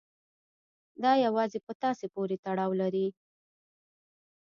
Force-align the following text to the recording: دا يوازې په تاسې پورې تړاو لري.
دا 1.03 1.11
يوازې 1.25 1.59
په 1.65 1.73
تاسې 1.81 2.05
پورې 2.13 2.35
تړاو 2.45 2.71
لري. 2.81 3.07